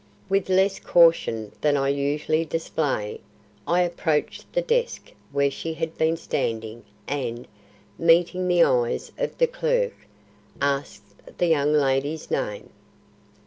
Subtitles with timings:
[0.29, 3.21] With less caution than I usually display,
[3.67, 7.47] I approached the desk where she had been standing and,
[7.99, 9.93] meeting the eyes of the clerk,
[10.59, 12.71] asked the young lady's name.